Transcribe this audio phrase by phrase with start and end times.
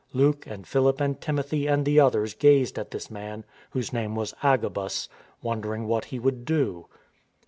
[0.13, 4.33] Luke and Philip and Timothy and the others gazed at this man, whose name was
[4.41, 5.07] Agabus,
[5.43, 6.87] wondering what he would do.